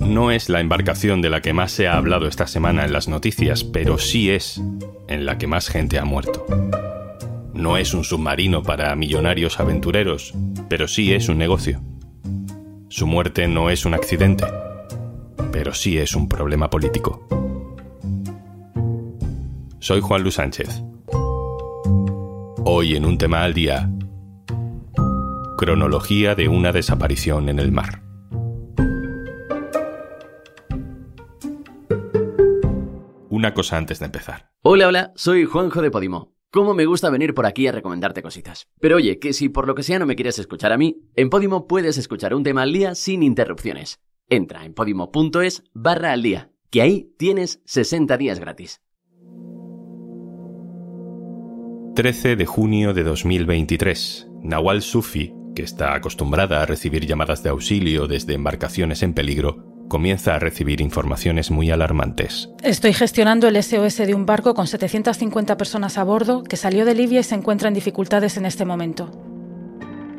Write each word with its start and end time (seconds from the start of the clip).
No 0.00 0.30
es 0.30 0.48
la 0.48 0.60
embarcación 0.60 1.22
de 1.22 1.30
la 1.30 1.40
que 1.40 1.52
más 1.52 1.70
se 1.70 1.86
ha 1.86 1.96
hablado 1.96 2.26
esta 2.26 2.46
semana 2.46 2.84
en 2.84 2.92
las 2.92 3.06
noticias, 3.08 3.62
pero 3.62 3.98
sí 3.98 4.30
es 4.30 4.60
en 5.06 5.24
la 5.24 5.38
que 5.38 5.46
más 5.46 5.68
gente 5.68 5.98
ha 5.98 6.04
muerto. 6.04 6.46
No 7.54 7.76
es 7.76 7.94
un 7.94 8.04
submarino 8.04 8.62
para 8.62 8.96
millonarios 8.96 9.60
aventureros, 9.60 10.34
pero 10.68 10.88
sí 10.88 11.12
es 11.12 11.28
un 11.28 11.38
negocio. 11.38 11.80
Su 12.88 13.06
muerte 13.06 13.46
no 13.46 13.70
es 13.70 13.84
un 13.84 13.94
accidente, 13.94 14.46
pero 15.52 15.74
sí 15.74 15.98
es 15.98 16.16
un 16.16 16.28
problema 16.28 16.70
político. 16.70 17.28
Soy 19.78 20.00
Juan 20.00 20.22
Luis 20.22 20.34
Sánchez. 20.34 20.82
Hoy 22.64 22.96
en 22.96 23.04
un 23.04 23.16
tema 23.16 23.42
al 23.44 23.54
día, 23.54 23.90
cronología 25.56 26.34
de 26.34 26.48
una 26.48 26.72
desaparición 26.72 27.48
en 27.48 27.58
el 27.58 27.72
mar. 27.72 28.09
Una 33.50 33.54
cosa 33.56 33.78
antes 33.78 33.98
de 33.98 34.04
empezar. 34.04 34.52
Hola, 34.62 34.86
hola, 34.86 35.12
soy 35.16 35.44
Juanjo 35.44 35.82
de 35.82 35.90
Podimo. 35.90 36.36
¿Cómo 36.52 36.72
me 36.72 36.86
gusta 36.86 37.10
venir 37.10 37.34
por 37.34 37.46
aquí 37.46 37.66
a 37.66 37.72
recomendarte 37.72 38.22
cositas? 38.22 38.68
Pero 38.78 38.94
oye, 38.94 39.18
que 39.18 39.32
si 39.32 39.48
por 39.48 39.66
lo 39.66 39.74
que 39.74 39.82
sea 39.82 39.98
no 39.98 40.06
me 40.06 40.14
quieres 40.14 40.38
escuchar 40.38 40.72
a 40.72 40.78
mí, 40.78 41.02
en 41.16 41.30
Podimo 41.30 41.66
puedes 41.66 41.98
escuchar 41.98 42.32
un 42.32 42.44
tema 42.44 42.62
al 42.62 42.72
día 42.72 42.94
sin 42.94 43.24
interrupciones. 43.24 43.98
Entra 44.28 44.64
en 44.64 44.72
podimo.es 44.72 45.64
barra 45.74 46.12
al 46.12 46.22
día, 46.22 46.52
que 46.70 46.80
ahí 46.80 47.12
tienes 47.18 47.60
60 47.64 48.16
días 48.18 48.38
gratis. 48.38 48.82
13 51.96 52.36
de 52.36 52.46
junio 52.46 52.94
de 52.94 53.02
2023. 53.02 54.28
Nawal 54.44 54.80
Sufi, 54.80 55.34
que 55.56 55.62
está 55.62 55.96
acostumbrada 55.96 56.62
a 56.62 56.66
recibir 56.66 57.04
llamadas 57.04 57.42
de 57.42 57.50
auxilio 57.50 58.06
desde 58.06 58.34
embarcaciones 58.34 59.02
en 59.02 59.12
peligro, 59.12 59.69
comienza 59.90 60.34
a 60.34 60.38
recibir 60.38 60.80
informaciones 60.80 61.50
muy 61.50 61.70
alarmantes. 61.70 62.48
Estoy 62.62 62.94
gestionando 62.94 63.48
el 63.48 63.62
SOS 63.62 63.98
de 63.98 64.14
un 64.14 64.24
barco 64.24 64.54
con 64.54 64.66
750 64.66 65.58
personas 65.58 65.98
a 65.98 66.04
bordo 66.04 66.42
que 66.44 66.56
salió 66.56 66.86
de 66.86 66.94
Libia 66.94 67.20
y 67.20 67.24
se 67.24 67.34
encuentra 67.34 67.68
en 67.68 67.74
dificultades 67.74 68.38
en 68.38 68.46
este 68.46 68.64
momento. 68.64 69.10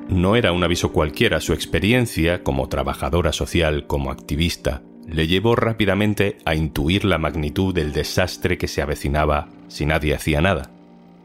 No 0.09 0.35
era 0.35 0.51
un 0.51 0.63
aviso 0.63 0.91
cualquiera, 0.91 1.39
su 1.39 1.53
experiencia 1.53 2.43
como 2.43 2.67
trabajadora 2.67 3.31
social, 3.31 3.87
como 3.87 4.11
activista, 4.11 4.83
le 5.07 5.27
llevó 5.27 5.55
rápidamente 5.55 6.37
a 6.45 6.53
intuir 6.53 7.05
la 7.05 7.17
magnitud 7.17 7.73
del 7.73 7.93
desastre 7.93 8.57
que 8.57 8.67
se 8.67 8.81
avecinaba 8.81 9.49
si 9.67 9.85
nadie 9.85 10.13
hacía 10.13 10.41
nada. 10.41 10.69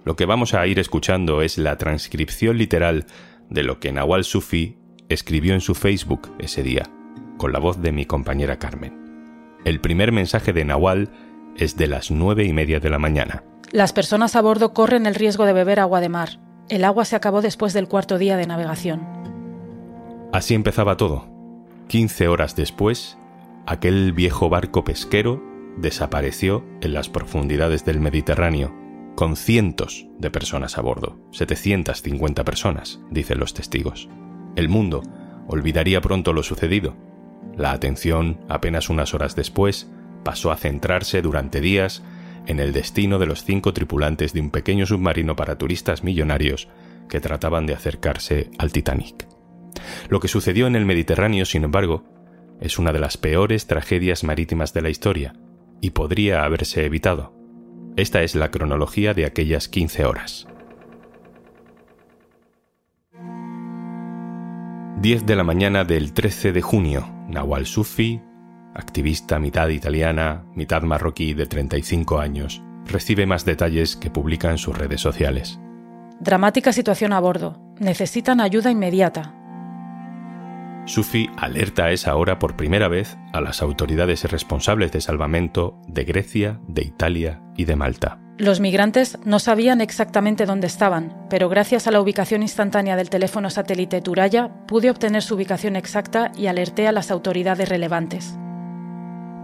Lo 0.05 0.17
que 0.17 0.25
vamos 0.25 0.55
a 0.55 0.67
ir 0.67 0.79
escuchando 0.79 1.43
es 1.43 1.59
la 1.59 1.77
transcripción 1.77 2.59
literal 2.59 3.07
de 3.51 3.65
lo 3.65 3.81
que 3.81 3.93
Nawal 3.93 4.25
Sufi 4.25 4.77
escribió 5.09 5.53
en 5.53 5.61
su 5.61 5.75
Facebook 5.75 6.33
ese 6.39 6.63
día, 6.63 6.89
con 7.37 7.53
la 7.53 7.59
voz 7.59 7.81
de 7.81 7.93
mi 7.93 8.07
compañera 8.07 8.59
Carmen. 8.59 9.59
El 9.65 9.81
primer 9.81 10.13
mensaje 10.13 10.53
de 10.53 10.65
Nawal 10.65 11.11
es 11.57 11.77
de 11.77 11.87
las 11.87 12.11
nueve 12.11 12.45
y 12.45 12.53
media 12.53 12.81
de 12.81 12.91
la 12.91 12.99
mañana. 12.99 13.43
Las 13.73 13.93
personas 13.93 14.37
a 14.37 14.43
bordo 14.43 14.73
corren 14.73 15.07
el 15.07 15.15
riesgo 15.15 15.45
de 15.45 15.53
beber 15.53 15.81
agua 15.81 16.01
de 16.01 16.09
mar. 16.09 16.41
El 16.69 16.85
agua 16.85 17.05
se 17.05 17.17
acabó 17.17 17.43
después 17.43 17.73
del 17.73 17.89
cuarto 17.89 18.19
día 18.19 18.37
de 18.37 18.47
navegación. 18.47 19.03
Así 20.33 20.55
empezaba 20.55 20.97
todo. 20.97 21.27
Quince 21.89 22.29
horas 22.29 22.57
después, 22.57 23.17
aquel 23.67 24.13
viejo 24.13 24.49
barco 24.49 24.85
pesquero 24.85 25.43
desapareció 25.77 26.65
en 26.81 26.95
las 26.95 27.09
profundidades 27.09 27.85
del 27.85 28.01
Mediterráneo 28.01 28.75
con 29.17 29.35
cientos 29.37 30.07
de 30.19 30.31
personas 30.31 30.77
a 30.77 30.83
bordo, 30.83 31.19
750 31.33 32.45
personas, 32.45 33.01
dicen 33.11 33.39
los 33.39 33.55
testigos. 33.55 34.09
El 34.57 34.69
mundo 34.69 35.03
olvidaría 35.49 36.01
pronto 36.01 36.33
lo 36.33 36.43
sucedido. 36.43 36.95
La 37.57 37.73
atención, 37.73 38.39
apenas 38.49 38.91
unas 38.91 39.15
horas 39.15 39.35
después, 39.35 39.91
pasó 40.25 40.51
a 40.51 40.57
centrarse 40.57 41.23
durante 41.23 41.61
días 41.61 42.03
en 42.47 42.61
el 42.61 42.73
destino 42.73 43.19
de 43.19 43.27
los 43.27 43.45
cinco 43.45 43.73
tripulantes 43.73 44.33
de 44.33 44.41
un 44.41 44.51
pequeño 44.51 44.87
submarino 44.87 45.37
para 45.37 45.59
turistas 45.59 46.05
millonarios 46.05 46.69
que 47.09 47.21
trataban 47.21 47.67
de 47.67 47.75
acercarse 47.75 48.51
al 48.59 48.73
Titanic. 48.73 49.27
Lo 50.09 50.21
que 50.21 50.29
sucedió 50.29 50.67
en 50.67 50.77
el 50.77 50.87
Mediterráneo, 50.87 51.45
sin 51.45 51.65
embargo, 51.65 52.05
es 52.61 52.79
una 52.79 52.93
de 52.93 53.01
las 53.01 53.17
peores 53.17 53.67
tragedias 53.67 54.25
marítimas 54.25 54.73
de 54.73 54.83
la 54.83 54.91
historia, 54.91 55.35
y 55.81 55.91
podría 55.91 56.45
haberse 56.45 56.85
evitado. 56.85 57.35
Esta 57.97 58.23
es 58.23 58.35
la 58.35 58.51
cronología 58.51 59.15
de 59.15 59.27
aquellas 59.27 59.69
15 59.69 60.05
horas. 60.05 60.47
10 64.99 65.27
de 65.27 65.37
la 65.37 65.45
mañana 65.45 65.85
del 65.85 66.15
13 66.15 66.53
de 66.53 66.63
junio, 66.63 67.07
Nawal 67.29 67.67
Sufi, 67.67 68.23
activista 68.75 69.39
mitad 69.39 69.69
italiana, 69.69 70.47
mitad 70.55 70.81
marroquí 70.83 71.35
de 71.35 71.45
35 71.45 72.19
años, 72.19 72.63
recibe 72.87 73.27
más 73.27 73.45
detalles 73.45 73.95
que 73.95 74.09
publica 74.09 74.51
en 74.51 74.57
sus 74.57 74.77
redes 74.77 75.03
sociales. 75.03 75.61
Dramática 76.19 76.73
situación 76.73 77.13
a 77.13 77.21
bordo. 77.21 77.61
Necesitan 77.79 78.41
ayuda 78.41 78.71
inmediata. 78.71 79.35
Sufi 80.87 81.29
alerta 81.37 81.85
a 81.85 81.91
esa 81.91 82.17
hora 82.17 82.39
por 82.39 82.57
primera 82.57 82.89
vez 82.89 83.19
a 83.35 83.43
las 83.43 83.61
autoridades 83.61 84.25
responsables 84.25 84.93
de 84.93 85.03
salvamento 85.03 85.79
de 85.89 86.05
Grecia, 86.05 86.59
de 86.69 86.83
Italia 86.83 87.43
y 87.55 87.67
de 87.67 87.77
Malta. 87.77 88.26
Los 88.39 88.61
migrantes 88.61 89.19
no 89.25 89.39
sabían 89.39 89.81
exactamente 89.81 90.45
dónde 90.45 90.67
estaban, 90.67 91.27
pero 91.31 91.49
gracias 91.49 91.87
a 91.87 91.91
la 91.91 92.03
ubicación 92.03 92.43
instantánea 92.43 92.95
del 92.95 93.09
teléfono 93.09 93.49
satélite 93.49 94.03
Turaya 94.03 94.51
pude 94.67 94.91
obtener 94.91 95.23
su 95.23 95.37
ubicación 95.37 95.75
exacta 95.75 96.33
y 96.37 96.47
alerté 96.47 96.87
a 96.87 96.93
las 96.93 97.11
autoridades 97.11 97.67
relevantes. 97.71 98.37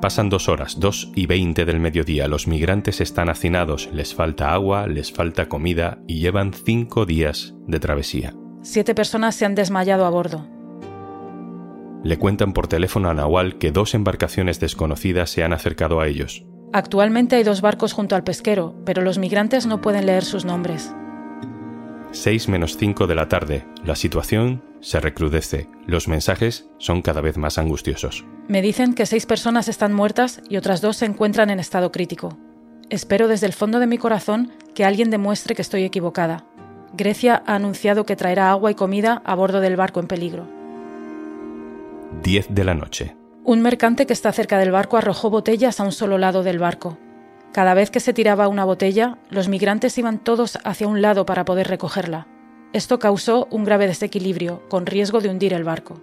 Pasan 0.02 0.28
dos 0.28 0.50
horas, 0.50 0.78
dos 0.78 1.10
y 1.14 1.24
veinte 1.24 1.64
del 1.64 1.80
mediodía. 1.80 2.28
Los 2.28 2.46
migrantes 2.46 3.00
están 3.00 3.30
hacinados, 3.30 3.88
les 3.94 4.14
falta 4.14 4.52
agua, 4.52 4.86
les 4.86 5.10
falta 5.10 5.48
comida 5.48 5.98
y 6.06 6.20
llevan 6.20 6.52
cinco 6.52 7.06
días 7.06 7.54
de 7.66 7.80
travesía. 7.80 8.34
Siete 8.60 8.94
personas 8.94 9.36
se 9.36 9.46
han 9.46 9.54
desmayado 9.54 10.04
a 10.04 10.10
bordo. 10.10 10.46
Le 12.04 12.18
cuentan 12.18 12.52
por 12.52 12.66
teléfono 12.66 13.08
a 13.08 13.14
Nawal 13.14 13.56
que 13.56 13.72
dos 13.72 13.94
embarcaciones 13.94 14.60
desconocidas 14.60 15.30
se 15.30 15.44
han 15.44 15.52
acercado 15.52 16.00
a 16.00 16.08
ellos. 16.08 16.44
Actualmente 16.72 17.36
hay 17.36 17.42
dos 17.42 17.60
barcos 17.60 17.92
junto 17.92 18.16
al 18.16 18.24
pesquero, 18.24 18.74
pero 18.86 19.02
los 19.02 19.18
migrantes 19.18 19.66
no 19.66 19.82
pueden 19.82 20.06
leer 20.06 20.24
sus 20.24 20.44
nombres. 20.46 20.94
6 22.12 22.48
menos 22.48 22.76
5 22.76 23.06
de 23.06 23.14
la 23.14 23.28
tarde. 23.28 23.66
La 23.84 23.94
situación 23.94 24.62
se 24.80 25.00
recrudece. 25.00 25.68
Los 25.86 26.08
mensajes 26.08 26.66
son 26.78 27.02
cada 27.02 27.20
vez 27.20 27.36
más 27.36 27.58
angustiosos. 27.58 28.24
Me 28.48 28.62
dicen 28.62 28.94
que 28.94 29.06
seis 29.06 29.26
personas 29.26 29.68
están 29.68 29.92
muertas 29.92 30.40
y 30.48 30.56
otras 30.56 30.80
dos 30.80 30.96
se 30.96 31.06
encuentran 31.06 31.50
en 31.50 31.60
estado 31.60 31.92
crítico. 31.92 32.36
Espero 32.90 33.28
desde 33.28 33.46
el 33.46 33.52
fondo 33.52 33.78
de 33.78 33.86
mi 33.86 33.98
corazón 33.98 34.52
que 34.74 34.84
alguien 34.84 35.10
demuestre 35.10 35.54
que 35.54 35.62
estoy 35.62 35.84
equivocada. 35.84 36.44
Grecia 36.94 37.42
ha 37.46 37.54
anunciado 37.54 38.04
que 38.04 38.16
traerá 38.16 38.50
agua 38.50 38.70
y 38.70 38.74
comida 38.74 39.22
a 39.24 39.34
bordo 39.34 39.60
del 39.60 39.76
barco 39.76 40.00
en 40.00 40.06
peligro. 40.06 40.46
10 42.22 42.48
de 42.50 42.64
la 42.64 42.74
noche. 42.74 43.21
Un 43.44 43.60
mercante 43.60 44.06
que 44.06 44.12
está 44.12 44.32
cerca 44.32 44.56
del 44.58 44.70
barco 44.70 44.96
arrojó 44.96 45.28
botellas 45.28 45.80
a 45.80 45.84
un 45.84 45.90
solo 45.90 46.16
lado 46.16 46.44
del 46.44 46.60
barco. 46.60 46.98
Cada 47.52 47.74
vez 47.74 47.90
que 47.90 47.98
se 47.98 48.12
tiraba 48.12 48.46
una 48.46 48.64
botella, 48.64 49.18
los 49.30 49.48
migrantes 49.48 49.98
iban 49.98 50.18
todos 50.18 50.58
hacia 50.64 50.86
un 50.86 51.02
lado 51.02 51.26
para 51.26 51.44
poder 51.44 51.66
recogerla. 51.66 52.28
Esto 52.72 53.00
causó 53.00 53.48
un 53.50 53.64
grave 53.64 53.88
desequilibrio, 53.88 54.62
con 54.68 54.86
riesgo 54.86 55.20
de 55.20 55.28
hundir 55.28 55.54
el 55.54 55.64
barco. 55.64 56.00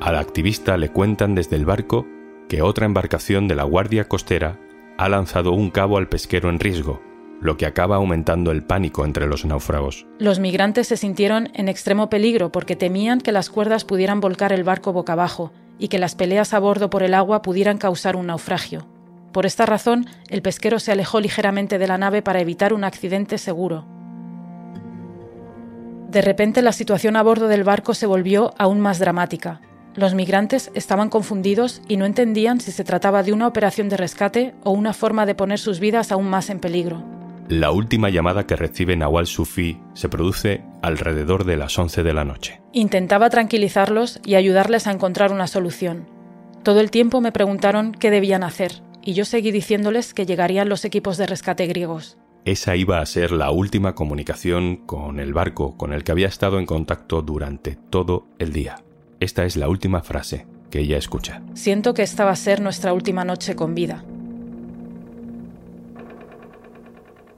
Al 0.00 0.16
activista 0.16 0.76
le 0.76 0.90
cuentan 0.90 1.36
desde 1.36 1.56
el 1.56 1.64
barco 1.64 2.04
que 2.48 2.60
otra 2.60 2.84
embarcación 2.84 3.46
de 3.46 3.54
la 3.54 3.62
Guardia 3.62 4.08
Costera 4.08 4.58
ha 4.98 5.08
lanzado 5.08 5.52
un 5.52 5.70
cabo 5.70 5.98
al 5.98 6.08
pesquero 6.08 6.50
en 6.50 6.58
riesgo, 6.58 7.00
lo 7.40 7.56
que 7.56 7.66
acaba 7.66 7.96
aumentando 7.96 8.50
el 8.50 8.62
pánico 8.62 9.04
entre 9.04 9.26
los 9.26 9.44
náufragos. 9.44 10.06
Los 10.18 10.38
migrantes 10.38 10.88
se 10.88 10.96
sintieron 10.96 11.50
en 11.54 11.68
extremo 11.68 12.08
peligro 12.08 12.50
porque 12.50 12.76
temían 12.76 13.20
que 13.20 13.32
las 13.32 13.50
cuerdas 13.50 13.84
pudieran 13.84 14.20
volcar 14.20 14.52
el 14.52 14.64
barco 14.64 14.92
boca 14.92 15.12
abajo 15.12 15.52
y 15.78 15.88
que 15.88 15.98
las 15.98 16.14
peleas 16.14 16.54
a 16.54 16.58
bordo 16.58 16.90
por 16.90 17.02
el 17.02 17.14
agua 17.14 17.42
pudieran 17.42 17.78
causar 17.78 18.16
un 18.16 18.26
naufragio. 18.26 18.86
Por 19.32 19.46
esta 19.46 19.66
razón, 19.66 20.06
el 20.28 20.42
pesquero 20.42 20.78
se 20.78 20.92
alejó 20.92 21.20
ligeramente 21.20 21.78
de 21.78 21.88
la 21.88 21.98
nave 21.98 22.22
para 22.22 22.40
evitar 22.40 22.72
un 22.72 22.84
accidente 22.84 23.36
seguro. 23.36 23.84
De 26.08 26.22
repente 26.22 26.62
la 26.62 26.70
situación 26.70 27.16
a 27.16 27.22
bordo 27.24 27.48
del 27.48 27.64
barco 27.64 27.94
se 27.94 28.06
volvió 28.06 28.54
aún 28.56 28.80
más 28.80 29.00
dramática. 29.00 29.60
Los 29.96 30.14
migrantes 30.14 30.70
estaban 30.74 31.08
confundidos 31.08 31.82
y 31.88 31.96
no 31.96 32.04
entendían 32.04 32.60
si 32.60 32.70
se 32.70 32.84
trataba 32.84 33.24
de 33.24 33.32
una 33.32 33.48
operación 33.48 33.88
de 33.88 33.96
rescate 33.96 34.54
o 34.62 34.70
una 34.70 34.92
forma 34.92 35.26
de 35.26 35.34
poner 35.34 35.58
sus 35.58 35.80
vidas 35.80 36.12
aún 36.12 36.28
más 36.28 36.50
en 36.50 36.60
peligro. 36.60 37.02
La 37.48 37.72
última 37.72 38.08
llamada 38.08 38.46
que 38.46 38.56
recibe 38.56 38.96
Nawal 38.96 39.26
Sufi 39.26 39.78
se 39.92 40.08
produce 40.08 40.64
alrededor 40.80 41.44
de 41.44 41.58
las 41.58 41.78
11 41.78 42.02
de 42.02 42.14
la 42.14 42.24
noche. 42.24 42.62
Intentaba 42.72 43.28
tranquilizarlos 43.28 44.18
y 44.24 44.36
ayudarles 44.36 44.86
a 44.86 44.92
encontrar 44.92 45.30
una 45.30 45.46
solución. 45.46 46.08
Todo 46.62 46.80
el 46.80 46.90
tiempo 46.90 47.20
me 47.20 47.32
preguntaron 47.32 47.92
qué 47.92 48.10
debían 48.10 48.44
hacer, 48.44 48.82
y 49.02 49.12
yo 49.12 49.26
seguí 49.26 49.50
diciéndoles 49.50 50.14
que 50.14 50.24
llegarían 50.24 50.70
los 50.70 50.86
equipos 50.86 51.18
de 51.18 51.26
rescate 51.26 51.66
griegos. 51.66 52.16
Esa 52.46 52.76
iba 52.76 53.00
a 53.00 53.06
ser 53.06 53.30
la 53.30 53.50
última 53.50 53.94
comunicación 53.94 54.76
con 54.76 55.20
el 55.20 55.34
barco 55.34 55.76
con 55.76 55.92
el 55.92 56.02
que 56.02 56.12
había 56.12 56.28
estado 56.28 56.58
en 56.58 56.66
contacto 56.66 57.20
durante 57.20 57.76
todo 57.90 58.26
el 58.38 58.52
día. 58.52 58.82
esta 59.20 59.44
es 59.44 59.56
la 59.56 59.68
última 59.68 60.02
frase 60.02 60.46
que 60.70 60.80
ella 60.80 60.96
escucha. 60.96 61.42
Siento 61.54 61.94
que 61.94 62.02
esta 62.02 62.24
va 62.24 62.32
a 62.32 62.36
ser 62.36 62.60
nuestra 62.60 62.92
última 62.92 63.24
noche 63.24 63.54
con 63.54 63.74
vida. 63.74 64.04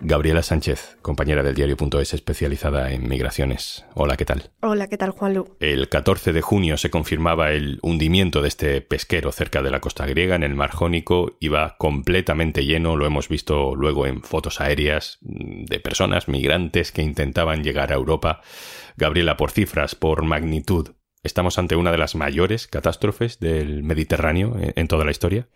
Gabriela 0.00 0.42
Sánchez, 0.42 0.98
compañera 1.02 1.42
del 1.42 1.54
diario.es 1.54 2.14
especializada 2.14 2.92
en 2.92 3.08
migraciones. 3.08 3.84
Hola, 3.94 4.16
¿qué 4.16 4.24
tal? 4.24 4.50
Hola, 4.60 4.88
¿qué 4.88 4.98
tal, 4.98 5.10
Juanlu? 5.10 5.56
El 5.60 5.88
14 5.88 6.32
de 6.32 6.42
junio 6.42 6.76
se 6.76 6.90
confirmaba 6.90 7.52
el 7.52 7.78
hundimiento 7.82 8.42
de 8.42 8.48
este 8.48 8.80
pesquero 8.82 9.32
cerca 9.32 9.62
de 9.62 9.70
la 9.70 9.80
costa 9.80 10.06
griega, 10.06 10.36
en 10.36 10.42
el 10.42 10.54
Mar 10.54 10.70
Jónico. 10.70 11.36
Iba 11.40 11.76
completamente 11.78 12.64
lleno, 12.64 12.96
lo 12.96 13.06
hemos 13.06 13.28
visto 13.28 13.74
luego 13.74 14.06
en 14.06 14.22
fotos 14.22 14.60
aéreas 14.60 15.18
de 15.22 15.80
personas 15.80 16.28
migrantes 16.28 16.92
que 16.92 17.02
intentaban 17.02 17.62
llegar 17.62 17.90
a 17.90 17.96
Europa. 17.96 18.42
Gabriela, 18.96 19.36
por 19.36 19.50
cifras, 19.50 19.94
por 19.94 20.24
magnitud, 20.24 20.90
¿estamos 21.22 21.58
ante 21.58 21.76
una 21.76 21.90
de 21.90 21.98
las 21.98 22.14
mayores 22.14 22.66
catástrofes 22.66 23.40
del 23.40 23.82
Mediterráneo 23.82 24.56
en 24.58 24.88
toda 24.88 25.04
la 25.04 25.10
historia? 25.10 25.48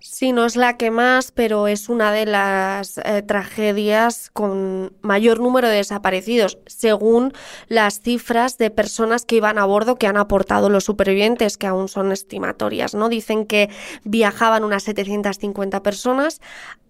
Sí, 0.00 0.30
no 0.30 0.46
es 0.46 0.54
la 0.54 0.76
que 0.76 0.92
más, 0.92 1.32
pero 1.32 1.66
es 1.66 1.88
una 1.88 2.12
de 2.12 2.24
las 2.24 2.98
eh, 2.98 3.22
tragedias 3.22 4.30
con 4.32 4.92
mayor 5.02 5.40
número 5.40 5.68
de 5.68 5.76
desaparecidos, 5.76 6.58
según 6.66 7.32
las 7.66 8.00
cifras 8.00 8.58
de 8.58 8.70
personas 8.70 9.24
que 9.24 9.36
iban 9.36 9.58
a 9.58 9.64
bordo 9.64 9.96
que 9.96 10.06
han 10.06 10.16
aportado 10.16 10.70
los 10.70 10.84
supervivientes, 10.84 11.58
que 11.58 11.66
aún 11.66 11.88
son 11.88 12.12
estimatorias, 12.12 12.94
¿no? 12.94 13.08
Dicen 13.08 13.44
que 13.44 13.70
viajaban 14.04 14.62
unas 14.62 14.84
750 14.84 15.82
personas, 15.82 16.40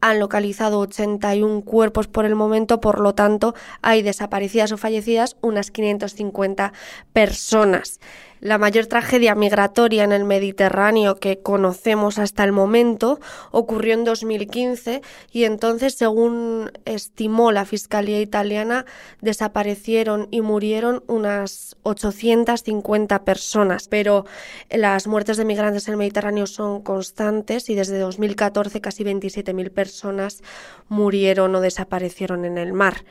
han 0.03 0.19
localizado 0.19 0.79
81 0.81 1.63
cuerpos 1.63 2.09
por 2.09 2.27
el 2.27 2.35
momento, 2.35 2.81
por 2.81 3.01
lo 3.01 3.15
tanto, 3.15 3.55
hay 3.81 4.03
desaparecidas 4.03 4.71
o 4.73 4.77
fallecidas 4.77 5.39
unas 5.41 5.71
550 5.71 6.75
personas. 7.15 8.01
La 8.41 8.57
mayor 8.59 8.87
tragedia 8.87 9.35
migratoria 9.35 10.05
en 10.05 10.13
el 10.13 10.25
Mediterráneo 10.25 11.17
que 11.17 11.39
conocemos 11.39 12.19
hasta 12.19 12.45
el 12.45 12.53
momento 12.53 13.19
ocurrió 13.51 13.95
en 13.95 14.05
2015 14.05 15.03
y 15.33 15.45
entonces, 15.45 15.95
según 15.95 16.71
estimó 16.85 17.51
la 17.51 17.65
Fiscalía 17.65 18.21
italiana, 18.21 18.87
desaparecieron 19.21 20.29
y 20.31 20.41
murieron 20.41 21.03
unas 21.09 21.77
850 21.83 23.25
personas. 23.25 23.89
Pero 23.89 24.25
las 24.71 25.09
muertes 25.09 25.37
de 25.37 25.45
migrantes 25.45 25.89
en 25.89 25.93
el 25.93 25.99
Mediterráneo 25.99 26.47
son 26.47 26.83
constantes 26.83 27.69
y 27.71 27.75
desde 27.75 27.99
2014 27.99 28.81
casi 28.81 29.03
27.000 29.03 29.71
personas 29.71 30.43
murieron 30.89 31.55
o 31.55 31.61
desaparecieron 31.61 32.45
en 32.45 32.59
el 32.59 32.73
mar. 32.73 33.05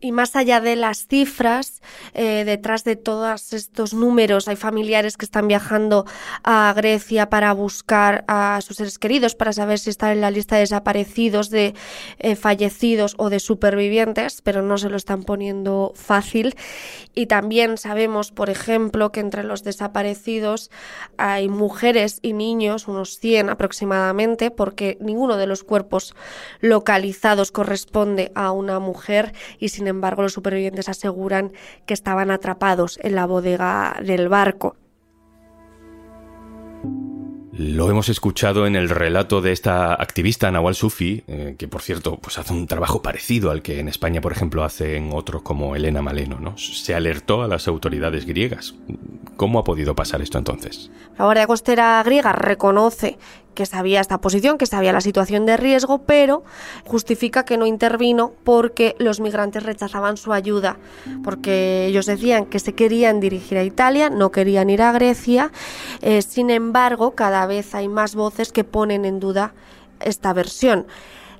Y 0.00 0.12
más 0.12 0.34
allá 0.34 0.60
de 0.60 0.76
las 0.76 1.06
cifras, 1.06 1.82
eh, 2.14 2.44
detrás 2.46 2.84
de 2.84 2.96
todos 2.96 3.52
estos 3.52 3.92
números 3.92 4.48
hay 4.48 4.56
familiares 4.56 5.18
que 5.18 5.26
están 5.26 5.46
viajando 5.46 6.06
a 6.42 6.72
Grecia 6.74 7.28
para 7.28 7.52
buscar 7.52 8.24
a 8.26 8.60
sus 8.62 8.78
seres 8.78 8.98
queridos, 8.98 9.34
para 9.34 9.52
saber 9.52 9.78
si 9.78 9.90
están 9.90 10.12
en 10.12 10.22
la 10.22 10.30
lista 10.30 10.56
de 10.56 10.62
desaparecidos, 10.62 11.50
de 11.50 11.74
eh, 12.18 12.34
fallecidos 12.34 13.14
o 13.18 13.28
de 13.28 13.40
supervivientes, 13.40 14.40
pero 14.40 14.62
no 14.62 14.78
se 14.78 14.88
lo 14.88 14.96
están 14.96 15.22
poniendo 15.24 15.92
fácil. 15.94 16.54
Y 17.14 17.26
también 17.26 17.76
sabemos, 17.76 18.32
por 18.32 18.48
ejemplo, 18.48 19.12
que 19.12 19.20
entre 19.20 19.44
los 19.44 19.64
desaparecidos 19.64 20.70
hay 21.18 21.48
mujeres 21.48 22.20
y 22.22 22.32
niños, 22.32 22.88
unos 22.88 23.18
100 23.18 23.50
aproximadamente, 23.50 24.50
porque 24.50 24.96
ninguno 25.00 25.36
de 25.36 25.46
los 25.46 25.62
cuerpos 25.62 26.14
localizados 26.60 27.52
corresponde 27.52 28.32
a 28.34 28.52
una 28.52 28.78
mujer 28.78 29.34
y 29.58 29.68
sin 29.68 29.89
embargo 29.90 30.22
los 30.22 30.32
supervivientes 30.32 30.88
aseguran 30.88 31.52
que 31.86 31.94
estaban 31.94 32.30
atrapados 32.30 32.98
en 33.02 33.14
la 33.14 33.26
bodega 33.26 33.96
del 34.02 34.28
barco. 34.28 34.76
Lo 37.62 37.90
hemos 37.90 38.08
escuchado 38.08 38.66
en 38.66 38.74
el 38.74 38.88
relato 38.88 39.42
de 39.42 39.52
esta 39.52 39.92
activista 39.92 40.50
Nawal 40.50 40.74
Sufi, 40.74 41.24
eh, 41.26 41.56
que 41.58 41.68
por 41.68 41.82
cierto 41.82 42.16
pues 42.16 42.38
hace 42.38 42.54
un 42.54 42.66
trabajo 42.66 43.02
parecido 43.02 43.50
al 43.50 43.60
que 43.60 43.80
en 43.80 43.88
España, 43.88 44.22
por 44.22 44.32
ejemplo, 44.32 44.64
hacen 44.64 45.10
otros 45.12 45.42
como 45.42 45.76
Elena 45.76 46.00
Maleno. 46.00 46.40
¿no? 46.40 46.56
Se 46.56 46.94
alertó 46.94 47.42
a 47.42 47.48
las 47.48 47.68
autoridades 47.68 48.24
griegas. 48.24 48.76
¿Cómo 49.36 49.58
ha 49.58 49.64
podido 49.64 49.94
pasar 49.94 50.22
esto 50.22 50.38
entonces? 50.38 50.90
La 51.18 51.26
Guardia 51.26 51.46
Costera 51.46 52.02
griega 52.02 52.32
reconoce 52.32 53.18
que 53.54 53.66
sabía 53.66 54.00
esta 54.00 54.20
posición, 54.20 54.58
que 54.58 54.66
sabía 54.66 54.92
la 54.92 55.00
situación 55.00 55.46
de 55.46 55.56
riesgo, 55.56 55.98
pero 55.98 56.42
justifica 56.84 57.44
que 57.44 57.56
no 57.56 57.66
intervino 57.66 58.32
porque 58.44 58.96
los 58.98 59.20
migrantes 59.20 59.62
rechazaban 59.62 60.16
su 60.16 60.32
ayuda, 60.32 60.76
porque 61.24 61.86
ellos 61.86 62.06
decían 62.06 62.46
que 62.46 62.58
se 62.58 62.74
querían 62.74 63.20
dirigir 63.20 63.58
a 63.58 63.64
Italia, 63.64 64.10
no 64.10 64.30
querían 64.30 64.70
ir 64.70 64.82
a 64.82 64.92
Grecia. 64.92 65.52
Eh, 66.00 66.22
sin 66.22 66.50
embargo, 66.50 67.12
cada 67.12 67.46
vez 67.46 67.74
hay 67.74 67.88
más 67.88 68.14
voces 68.14 68.52
que 68.52 68.64
ponen 68.64 69.04
en 69.04 69.20
duda 69.20 69.52
esta 70.00 70.32
versión. 70.32 70.86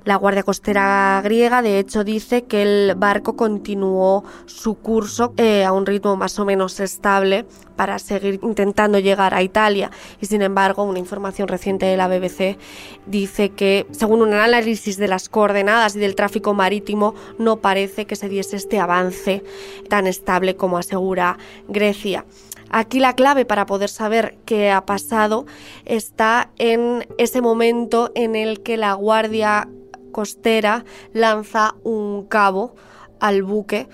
La 0.03 0.15
Guardia 0.15 0.41
Costera 0.41 1.21
griega, 1.23 1.61
de 1.61 1.77
hecho, 1.77 2.03
dice 2.03 2.45
que 2.45 2.63
el 2.63 2.95
barco 2.95 3.35
continuó 3.35 4.23
su 4.47 4.73
curso 4.73 5.31
eh, 5.37 5.63
a 5.63 5.71
un 5.73 5.85
ritmo 5.85 6.15
más 6.15 6.39
o 6.39 6.45
menos 6.45 6.79
estable 6.79 7.45
para 7.75 7.99
seguir 7.99 8.39
intentando 8.41 8.97
llegar 8.97 9.35
a 9.35 9.43
Italia. 9.43 9.91
Y 10.19 10.25
sin 10.25 10.41
embargo, 10.41 10.83
una 10.83 10.97
información 10.97 11.47
reciente 11.47 11.85
de 11.85 11.97
la 11.97 12.07
BBC 12.07 12.57
dice 13.05 13.49
que, 13.49 13.85
según 13.91 14.23
un 14.23 14.33
análisis 14.33 14.97
de 14.97 15.07
las 15.07 15.29
coordenadas 15.29 15.95
y 15.95 15.99
del 15.99 16.15
tráfico 16.15 16.55
marítimo, 16.55 17.13
no 17.37 17.57
parece 17.57 18.05
que 18.07 18.15
se 18.15 18.27
diese 18.27 18.55
este 18.55 18.79
avance 18.79 19.43
tan 19.87 20.07
estable 20.07 20.55
como 20.55 20.79
asegura 20.79 21.37
Grecia. 21.67 22.25
Aquí 22.71 22.99
la 22.99 23.13
clave 23.13 23.45
para 23.45 23.67
poder 23.67 23.89
saber 23.89 24.37
qué 24.45 24.71
ha 24.71 24.85
pasado 24.85 25.45
está 25.85 26.49
en 26.57 27.05
ese 27.19 27.41
momento 27.41 28.11
en 28.15 28.35
el 28.35 28.63
que 28.63 28.77
la 28.77 28.93
Guardia 28.93 29.67
costera 30.11 30.85
lanza 31.13 31.75
un 31.83 32.25
cabo 32.25 32.75
al 33.19 33.43
buque 33.43 33.87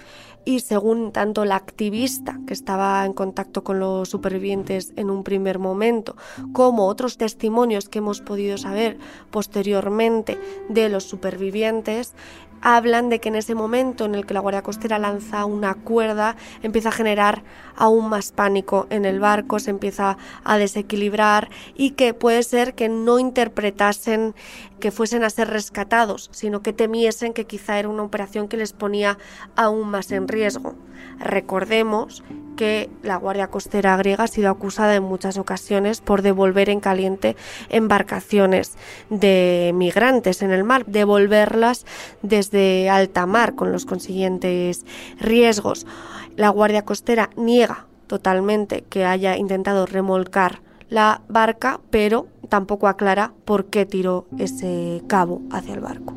y 0.48 0.62
según 0.62 1.12
tanto 1.12 1.44
la 1.44 1.58
activista 1.58 2.40
que 2.48 2.54
estaba 2.54 3.04
en 3.06 3.12
contacto 3.12 3.66
con 3.66 3.82
los 3.82 4.08
supervivientes 4.10 4.94
en 4.96 5.10
un 5.10 5.26
primer 5.26 5.60
momento, 5.60 6.16
como 6.54 6.88
otros 6.88 7.18
testimonios 7.18 7.90
que 7.90 7.98
hemos 7.98 8.22
podido 8.22 8.58
saber 8.58 8.98
posteriormente 9.30 10.40
de 10.70 10.88
los 10.88 11.04
supervivientes, 11.04 12.14
hablan 12.62 13.10
de 13.10 13.20
que 13.20 13.30
en 13.30 13.36
ese 13.36 13.56
momento 13.56 14.06
en 14.06 14.16
el 14.16 14.26
que 14.26 14.34
la 14.34 14.40
Guardia 14.40 14.62
Costera 14.62 15.00
lanza 15.00 15.46
una 15.46 15.74
cuerda, 15.74 16.36
empieza 16.62 16.90
a 16.90 16.92
generar 16.92 17.44
aún 17.76 18.10
más 18.10 18.32
pánico 18.32 18.88
en 18.90 19.06
el 19.06 19.20
barco, 19.20 19.60
se 19.60 19.70
empieza 19.70 20.18
a 20.44 20.58
desequilibrar 20.58 21.50
y 21.76 21.92
que 21.92 22.14
puede 22.14 22.44
ser 22.44 22.74
que 22.74 22.90
no 22.90 23.20
interpretasen 23.20 24.36
que 24.80 24.92
fuesen 24.92 25.24
a 25.24 25.30
ser 25.30 25.50
rescatados, 25.50 26.30
sino 26.32 26.62
que 26.62 26.74
temiesen 26.74 27.34
que 27.34 27.46
quizá 27.46 27.80
era 27.80 27.90
una 27.90 28.04
operación 28.04 28.48
que 28.48 28.58
les 28.58 28.74
ponía 28.74 29.18
aún 29.56 29.90
más 29.90 30.12
en 30.12 30.28
riesgo. 30.28 30.76
Recordemos 31.20 32.24
que 32.58 32.90
la 33.04 33.16
Guardia 33.16 33.48
Costera 33.48 33.96
griega 33.96 34.26
ha 34.26 34.28
sido 34.28 34.50
acusada 34.50 34.96
en 34.96 35.04
muchas 35.04 35.38
ocasiones 35.38 36.02
por 36.02 36.22
devolver 36.22 36.70
en 36.70 36.82
caliente 36.82 37.38
embarcaciones 37.70 38.76
de 39.10 39.72
migrantes 39.74 40.42
en 40.42 40.52
el 40.52 40.66
mar, 40.66 40.86
devolverlas 40.86 41.86
desde 42.22 42.90
alta 42.90 43.26
mar 43.26 43.56
con 43.56 43.72
los 43.72 43.86
consiguientes 43.86 44.86
riesgos. 45.20 45.88
La 46.36 46.50
Guardia 46.50 46.84
Costera 46.84 47.30
niega 47.38 47.86
totalmente 48.08 48.84
que 48.90 49.06
haya 49.06 49.38
intentado 49.38 49.86
remolcar 49.86 50.62
la 50.90 51.22
barca, 51.30 51.80
pero 51.92 52.28
tampoco 52.50 52.88
aclara 52.88 53.34
por 53.46 53.66
qué 53.66 53.86
tiró 53.86 54.28
ese 54.38 55.02
cabo 55.08 55.42
hacia 55.52 55.74
el 55.74 55.82
barco. 55.82 56.16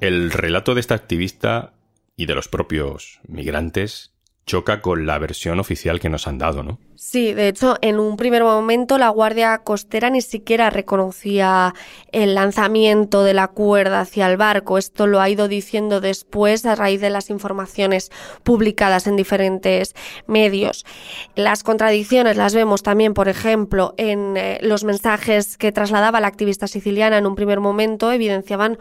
El 0.00 0.30
relato 0.30 0.74
de 0.74 0.80
esta 0.80 0.94
activista 0.94 1.72
y 2.18 2.26
de 2.26 2.34
los 2.34 2.48
propios 2.48 3.20
migrantes 3.28 4.12
choca 4.44 4.82
con 4.82 5.06
la 5.06 5.18
versión 5.18 5.60
oficial 5.60 6.00
que 6.00 6.08
nos 6.10 6.26
han 6.26 6.36
dado, 6.36 6.64
¿no? 6.64 6.80
Sí, 7.00 7.32
de 7.32 7.46
hecho, 7.46 7.76
en 7.80 8.00
un 8.00 8.16
primer 8.16 8.42
momento 8.42 8.98
la 8.98 9.08
Guardia 9.10 9.58
Costera 9.58 10.10
ni 10.10 10.20
siquiera 10.20 10.68
reconocía 10.68 11.72
el 12.10 12.34
lanzamiento 12.34 13.22
de 13.22 13.34
la 13.34 13.46
cuerda 13.46 14.00
hacia 14.00 14.28
el 14.28 14.36
barco. 14.36 14.78
Esto 14.78 15.06
lo 15.06 15.20
ha 15.20 15.30
ido 15.30 15.46
diciendo 15.46 16.00
después 16.00 16.66
a 16.66 16.74
raíz 16.74 17.00
de 17.00 17.10
las 17.10 17.30
informaciones 17.30 18.10
publicadas 18.42 19.06
en 19.06 19.14
diferentes 19.14 19.94
medios. 20.26 20.84
Las 21.36 21.62
contradicciones 21.62 22.36
las 22.36 22.52
vemos 22.52 22.82
también, 22.82 23.14
por 23.14 23.28
ejemplo, 23.28 23.94
en 23.96 24.36
eh, 24.36 24.58
los 24.60 24.82
mensajes 24.82 25.56
que 25.56 25.70
trasladaba 25.70 26.20
la 26.20 26.26
activista 26.26 26.66
siciliana 26.66 27.16
en 27.16 27.26
un 27.26 27.36
primer 27.36 27.60
momento, 27.60 28.10
evidenciaban 28.10 28.76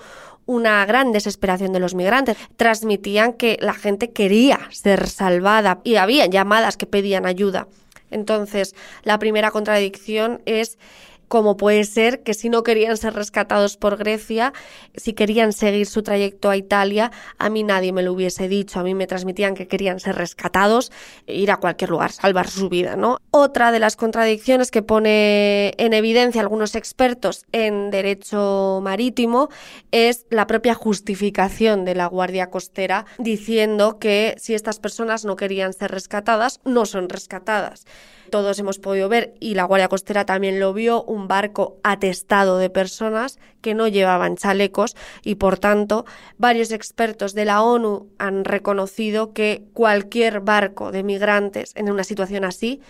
una 0.48 0.84
gran 0.88 1.12
desesperación 1.12 1.72
de 1.72 1.82
los 1.82 1.94
migrantes. 1.94 2.36
Transmitían 2.56 3.34
que 3.34 3.60
la 3.62 3.76
gente 3.76 4.10
quería 4.10 4.62
ser 4.72 5.08
salvada 5.08 5.82
y 5.84 5.98
había 5.98 6.26
llamadas 6.26 6.78
que 6.78 6.88
pedían 6.88 7.28
ayuda. 7.28 7.68
Entonces, 8.12 8.76
la 9.04 9.20
primera 9.20 9.52
contradicción 9.52 10.42
es 10.46 10.78
como 11.28 11.58
puede 11.58 11.84
ser 11.84 12.24
que 12.24 12.34
si 12.34 12.50
no 12.50 12.64
querían 12.64 12.98
ser 12.98 13.14
rescatados 13.14 13.78
por 13.78 13.98
Grecia, 13.98 14.54
si 14.96 15.14
querían 15.14 15.54
seguir 15.54 15.86
su 15.86 16.04
trayecto 16.04 16.50
a 16.50 16.58
Italia, 16.58 17.12
a 17.38 17.50
mí 17.50 17.64
nadie 17.64 17.92
me 17.92 18.04
lo 18.04 18.14
hubiese 18.14 18.48
dicho, 18.48 18.80
a 18.80 18.84
mí 18.84 18.94
me 18.94 19.08
transmitían 19.08 19.56
que 19.56 19.68
querían 19.68 20.00
ser 20.00 20.16
rescatados, 20.16 20.92
ir 21.26 21.52
a 21.52 21.58
cualquier 21.58 21.90
lugar, 21.90 22.12
salvar 22.12 22.50
su 22.50 22.70
vida, 22.70 22.96
¿no? 22.96 23.18
Otra 23.32 23.72
de 23.72 23.80
las 23.80 23.96
contradicciones 23.96 24.72
que 24.72 24.82
pone 24.82 25.74
en 25.78 25.94
evidencia 25.94 26.42
algunos 26.42 26.76
expertos 26.76 27.46
en 27.52 27.92
derecho 27.92 28.80
marítimo 28.82 29.50
es 29.92 30.26
la 30.30 30.48
propia 30.48 30.74
justificación 30.74 31.86
de 31.86 31.96
la 31.96 32.08
Guardia 32.08 32.50
Costera 32.50 33.06
diciendo 33.18 34.00
que 34.00 34.36
si 34.38 34.54
estas 34.54 34.80
personas 34.80 35.26
no 35.26 35.36
querían 35.36 35.74
ser 35.74 35.92
rescatadas, 35.92 36.60
no 36.64 36.86
son 36.86 37.10
rescatadas 37.10 37.86
todos 38.30 38.60
hemos 38.60 38.80
podido 38.80 39.10
ver, 39.10 39.34
y 39.40 39.56
la 39.56 39.64
Guardia 39.64 39.88
Costera 39.88 40.26
también 40.26 40.60
lo 40.60 40.74
vio, 40.74 41.04
barco 41.26 41.78
atestado 41.84 42.58
de 42.58 42.70
personas 42.70 43.40
que 43.62 43.74
no 43.74 43.88
llevaban 43.88 44.36
chalecos 44.36 44.96
y 45.24 45.36
por 45.36 45.58
tanto 45.58 46.06
varios 46.38 46.72
expertos 46.72 47.34
de 47.34 47.46
la 47.46 47.64
ONU 47.64 48.10
han 48.20 48.46
reconocido 48.46 49.34
que 49.34 49.64
cualquier 49.74 50.42
barco 50.42 50.92
de 50.92 51.02
migrantes 51.04 51.72
en 51.76 51.90
una 51.90 52.04
situación 52.04 52.44
así 52.44 52.82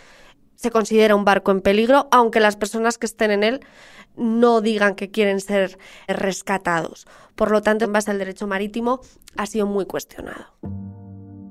se 0.55 0.71
considera 0.71 1.15
un 1.15 1.23
barco 1.23 1.51
en 1.51 1.61
peligro, 1.61 2.07
aunque 2.11 2.39
las 2.39 2.57
personas 2.57 2.97
que 2.97 3.05
estén 3.05 3.31
en 3.31 3.43
él 3.43 3.61
no 4.17 4.59
digan 4.59 4.95
que 4.95 5.11
quieren 5.11 5.39
ser 5.39 5.77
rescatados. 6.07 7.07
Por 7.35 7.51
lo 7.51 7.61
tanto, 7.61 7.85
en 7.85 7.93
base 7.93 8.09
al 8.09 8.17
derecho 8.17 8.47
marítimo, 8.47 8.99
ha 9.37 9.45
sido 9.45 9.67
muy 9.67 9.85
cuestionado. 9.85 10.47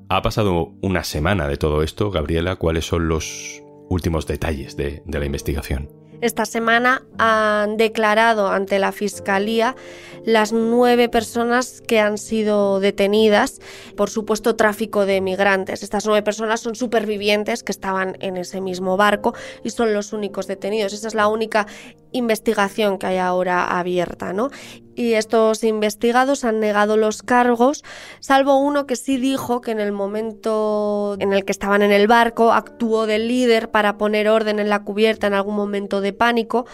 Ha 0.08 0.22
pasado 0.22 0.74
una 0.82 1.04
semana 1.04 1.46
de 1.46 1.56
todo 1.56 1.84
esto, 1.84 2.10
Gabriela. 2.10 2.56
¿Cuáles 2.56 2.84
son 2.84 3.06
los 3.06 3.62
últimos 3.88 4.26
detalles 4.26 4.76
de, 4.76 5.02
de 5.04 5.18
la 5.18 5.26
investigación. 5.26 5.88
Esta 6.20 6.46
semana 6.46 7.02
han 7.18 7.76
declarado 7.76 8.48
ante 8.48 8.78
la 8.78 8.92
Fiscalía 8.92 9.76
las 10.24 10.52
nueve 10.52 11.08
personas 11.08 11.82
que 11.86 12.00
han 12.00 12.18
sido 12.18 12.80
detenidas 12.80 13.60
por 13.96 14.10
supuesto 14.10 14.56
tráfico 14.56 15.06
de 15.06 15.20
migrantes. 15.20 15.82
Estas 15.82 16.06
nueve 16.06 16.22
personas 16.22 16.60
son 16.60 16.74
supervivientes 16.74 17.62
que 17.62 17.72
estaban 17.72 18.16
en 18.20 18.36
ese 18.36 18.60
mismo 18.60 18.96
barco 18.96 19.34
y 19.62 19.70
son 19.70 19.94
los 19.94 20.12
únicos 20.12 20.46
detenidos. 20.46 20.92
Esa 20.92 21.08
es 21.08 21.14
la 21.14 21.28
única 21.28 21.66
investigación 22.12 22.98
que 22.98 23.06
hay 23.06 23.18
ahora 23.18 23.78
abierta, 23.78 24.32
¿no? 24.32 24.50
Y 24.98 25.12
estos 25.12 25.62
investigados 25.62 26.42
han 26.44 26.58
negado 26.58 26.96
los 26.96 27.22
cargos, 27.22 27.84
salvo 28.20 28.56
uno 28.56 28.86
que 28.86 28.96
sí 28.96 29.18
dijo 29.18 29.60
que 29.60 29.70
en 29.70 29.78
el 29.78 29.92
momento 29.92 31.16
en 31.20 31.34
el 31.34 31.44
que 31.44 31.52
estaban 31.52 31.82
en 31.82 31.92
el 31.92 32.06
barco 32.06 32.50
actuó 32.54 33.06
de 33.06 33.18
líder 33.18 33.70
para 33.70 33.98
poner 33.98 34.26
orden 34.26 34.58
en 34.58 34.70
la 34.70 34.84
cubierta 34.84 35.26
en 35.26 35.34
algún 35.34 35.54
momento 35.54 36.00
de 36.00 36.14
pánico, 36.14 36.66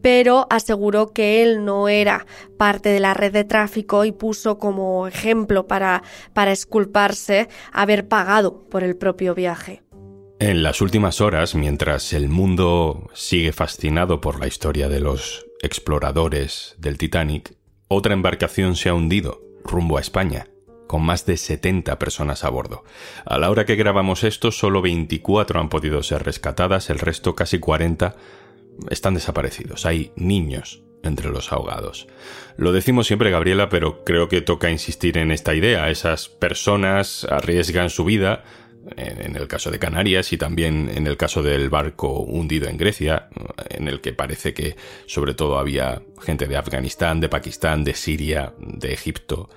pero 0.00 0.46
aseguró 0.48 1.12
que 1.12 1.42
él 1.42 1.66
no 1.66 1.90
era 1.90 2.24
parte 2.56 2.88
de 2.88 3.00
la 3.00 3.12
red 3.12 3.34
de 3.34 3.44
tráfico 3.44 4.06
y 4.06 4.12
puso 4.12 4.58
como 4.58 5.06
ejemplo 5.06 5.66
para, 5.66 6.02
para 6.32 6.52
esculparse 6.52 7.48
haber 7.72 8.08
pagado 8.08 8.66
por 8.70 8.84
el 8.84 8.96
propio 8.96 9.34
viaje. 9.34 9.82
En 10.38 10.62
las 10.62 10.80
últimas 10.80 11.20
horas, 11.20 11.54
mientras 11.54 12.14
el 12.14 12.30
mundo 12.30 13.10
sigue 13.12 13.52
fascinado 13.52 14.22
por 14.22 14.40
la 14.40 14.46
historia 14.46 14.88
de 14.88 15.00
los 15.00 15.46
exploradores 15.62 16.74
del 16.78 16.98
Titanic, 16.98 17.56
otra 17.88 18.14
embarcación 18.14 18.76
se 18.76 18.88
ha 18.88 18.94
hundido 18.94 19.42
rumbo 19.64 19.98
a 19.98 20.00
España, 20.00 20.48
con 20.86 21.02
más 21.02 21.26
de 21.26 21.36
70 21.36 21.98
personas 21.98 22.44
a 22.44 22.50
bordo. 22.50 22.84
A 23.24 23.38
la 23.38 23.50
hora 23.50 23.64
que 23.64 23.76
grabamos 23.76 24.24
esto, 24.24 24.52
solo 24.52 24.82
24 24.82 25.60
han 25.60 25.68
podido 25.68 26.02
ser 26.02 26.24
rescatadas, 26.24 26.90
el 26.90 26.98
resto, 26.98 27.34
casi 27.34 27.58
40, 27.58 28.16
están 28.90 29.14
desaparecidos. 29.14 29.86
Hay 29.86 30.12
niños 30.16 30.82
entre 31.02 31.30
los 31.30 31.52
ahogados. 31.52 32.08
Lo 32.56 32.72
decimos 32.72 33.06
siempre, 33.06 33.30
Gabriela, 33.30 33.68
pero 33.68 34.04
creo 34.04 34.28
que 34.28 34.40
toca 34.40 34.70
insistir 34.70 35.18
en 35.18 35.30
esta 35.30 35.54
idea. 35.54 35.90
Esas 35.90 36.28
personas 36.28 37.26
arriesgan 37.30 37.90
su 37.90 38.04
vida 38.04 38.44
en 38.96 39.36
el 39.36 39.48
caso 39.48 39.70
de 39.70 39.78
Canarias 39.78 40.32
y 40.32 40.38
también 40.38 40.90
en 40.94 41.06
el 41.06 41.16
caso 41.16 41.42
del 41.42 41.70
barco 41.70 42.20
hundido 42.20 42.68
en 42.68 42.76
Grecia, 42.76 43.28
en 43.68 43.88
el 43.88 44.00
que 44.00 44.12
parece 44.12 44.54
que 44.54 44.76
sobre 45.06 45.34
todo 45.34 45.58
había 45.58 46.02
gente 46.22 46.46
de 46.46 46.56
Afganistán, 46.56 47.20
de 47.20 47.28
Pakistán, 47.28 47.84
de 47.84 47.94
Siria, 47.94 48.54
de 48.58 48.92
Egipto. 48.92 49.50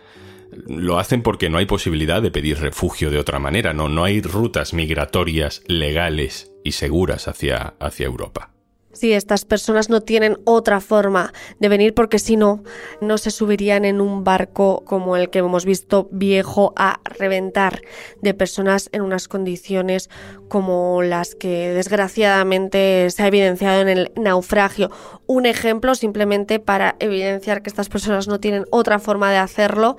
Lo 0.67 0.98
hacen 0.98 1.21
porque 1.21 1.50
no 1.50 1.59
hay 1.59 1.65
posibilidad 1.65 2.21
de 2.21 2.31
pedir 2.31 2.59
refugio 2.59 3.12
de 3.12 3.19
otra 3.19 3.39
manera, 3.39 3.74
no, 3.74 3.88
no 3.88 4.03
hay 4.03 4.21
rutas 4.21 4.74
migratorias 4.74 5.63
legales 5.67 6.51
y 6.63 6.71
seguras 6.71 7.27
hacia, 7.27 7.75
hacia 7.79 8.07
Europa. 8.07 8.51
Sí, 8.99 9.13
estas 9.13 9.45
personas 9.45 9.89
no 9.89 10.01
tienen 10.01 10.39
otra 10.43 10.81
forma 10.81 11.31
de 11.57 11.69
venir 11.69 11.93
porque 11.93 12.19
si 12.19 12.35
no, 12.35 12.65
no 12.99 13.17
se 13.17 13.31
subirían 13.31 13.85
en 13.85 14.01
un 14.01 14.25
barco 14.25 14.83
como 14.83 15.15
el 15.15 15.29
que 15.29 15.39
hemos 15.39 15.63
visto 15.63 16.09
viejo 16.11 16.73
a 16.75 16.99
reventar 17.05 17.81
de 18.21 18.33
personas 18.33 18.89
en 18.91 19.01
unas 19.03 19.29
condiciones 19.29 20.09
como 20.49 21.01
las 21.01 21.33
que 21.33 21.69
desgraciadamente 21.69 23.09
se 23.09 23.23
ha 23.23 23.27
evidenciado 23.27 23.79
en 23.79 23.87
el 23.87 24.11
naufragio. 24.17 24.91
Un 25.27 25.45
ejemplo 25.45 25.95
simplemente 25.95 26.59
para 26.59 26.97
evidenciar 26.99 27.61
que 27.61 27.69
estas 27.69 27.87
personas 27.87 28.27
no 28.27 28.41
tienen 28.41 28.65
otra 28.69 28.99
forma 28.99 29.31
de 29.31 29.37
hacerlo. 29.37 29.95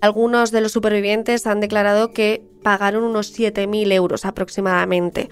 Algunos 0.00 0.52
de 0.52 0.60
los 0.60 0.70
supervivientes 0.70 1.48
han 1.48 1.58
declarado 1.58 2.12
que 2.12 2.44
pagaron 2.66 3.04
unos 3.04 3.32
7.000 3.38 3.92
euros 3.92 4.24
aproximadamente. 4.24 5.28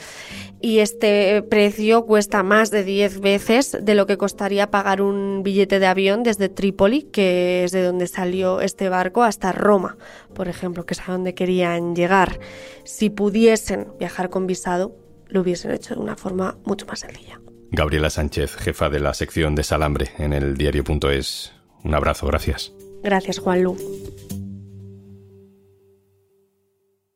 Y 0.64 0.78
este 0.78 1.42
precio 1.42 2.06
cuesta 2.06 2.42
más 2.42 2.71
de 2.71 2.85
10 2.85 3.21
veces 3.21 3.76
de 3.83 3.94
lo 3.94 4.06
que 4.06 4.16
costaría 4.16 4.71
pagar 4.71 5.02
un 5.02 5.42
billete 5.42 5.78
de 5.78 5.85
avión 5.85 6.23
desde 6.23 6.49
Trípoli, 6.49 7.02
que 7.02 7.64
es 7.64 7.73
de 7.73 7.83
donde 7.83 8.06
salió 8.06 8.62
este 8.62 8.88
barco, 8.88 9.25
hasta 9.25 9.52
Roma, 9.52 9.99
por 10.33 10.49
ejemplo, 10.49 10.87
que 10.87 10.94
es 10.94 11.06
a 11.06 11.12
donde 11.12 11.35
querían 11.35 11.94
llegar. 11.94 12.40
Si 12.85 13.11
pudiesen 13.11 13.88
viajar 13.99 14.30
con 14.30 14.47
visado, 14.47 14.97
lo 15.28 15.42
hubiesen 15.42 15.71
hecho 15.71 15.97
de 15.97 16.00
una 16.00 16.16
forma 16.16 16.56
mucho 16.64 16.87
más 16.87 17.00
sencilla. 17.00 17.38
Gabriela 17.71 18.09
Sánchez, 18.09 18.56
jefa 18.56 18.88
de 18.88 19.00
la 19.00 19.12
sección 19.12 19.54
de 19.54 19.64
Salambre 19.64 20.12
en 20.16 20.33
el 20.33 20.56
diario.es. 20.56 21.52
Un 21.83 21.94
abrazo, 21.94 22.26
gracias. 22.26 22.73
Gracias, 23.02 23.38
Juanlu. 23.38 23.76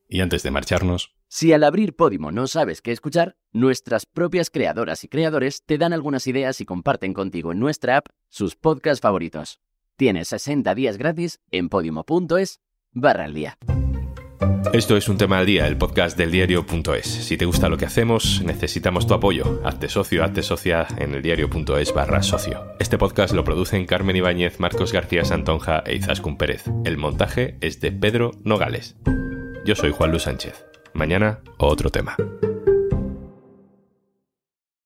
Y 0.06 0.20
antes 0.20 0.42
de 0.42 0.50
marcharnos... 0.50 1.17
Si 1.30 1.52
al 1.52 1.62
abrir 1.62 1.94
Podimo 1.94 2.32
no 2.32 2.46
sabes 2.46 2.80
qué 2.80 2.90
escuchar, 2.90 3.36
nuestras 3.52 4.06
propias 4.06 4.48
creadoras 4.48 5.04
y 5.04 5.08
creadores 5.08 5.62
te 5.64 5.76
dan 5.76 5.92
algunas 5.92 6.26
ideas 6.26 6.62
y 6.62 6.64
comparten 6.64 7.12
contigo 7.12 7.52
en 7.52 7.60
nuestra 7.60 7.98
app 7.98 8.06
sus 8.30 8.56
podcasts 8.56 9.02
favoritos. 9.02 9.60
Tienes 9.96 10.28
60 10.28 10.74
días 10.74 10.96
gratis 10.96 11.40
en 11.50 11.68
podimo.es 11.68 12.60
barra 12.92 13.24
al 13.24 13.34
día. 13.34 13.58
Esto 14.72 14.96
es 14.96 15.08
un 15.08 15.18
tema 15.18 15.38
al 15.38 15.46
día, 15.46 15.66
el 15.66 15.76
podcast 15.76 16.16
del 16.16 16.30
diario.es. 16.30 17.06
Si 17.06 17.36
te 17.36 17.44
gusta 17.44 17.68
lo 17.68 17.76
que 17.76 17.86
hacemos, 17.86 18.42
necesitamos 18.42 19.06
tu 19.06 19.12
apoyo. 19.12 19.60
Hazte 19.64 19.88
socio, 19.88 20.24
hazte 20.24 20.42
socia 20.42 20.86
en 20.96 21.14
el 21.14 21.22
diario.es 21.22 21.92
barra 21.92 22.22
socio. 22.22 22.72
Este 22.78 22.96
podcast 22.96 23.34
lo 23.34 23.44
producen 23.44 23.86
Carmen 23.86 24.16
Ibáñez, 24.16 24.60
Marcos 24.60 24.92
García 24.92 25.24
Santonja 25.24 25.82
e 25.84 25.96
Izaskun 25.96 26.38
Pérez. 26.38 26.64
El 26.84 26.96
montaje 26.96 27.58
es 27.60 27.80
de 27.80 27.92
Pedro 27.92 28.30
Nogales. 28.44 28.96
Yo 29.66 29.74
soy 29.74 29.90
Juan 29.90 30.10
Luis 30.10 30.22
Sánchez. 30.22 30.67
Mañana, 30.94 31.40
otro 31.58 31.90
tema. 31.90 32.16